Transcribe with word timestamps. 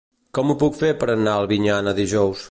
Com 0.37 0.51
ho 0.51 0.55
puc 0.63 0.79
fer 0.79 0.89
per 1.03 1.09
anar 1.15 1.35
a 1.35 1.43
Albinyana 1.43 1.95
dijous? 2.03 2.39